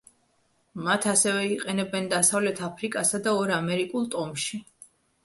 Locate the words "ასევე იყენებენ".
1.11-2.07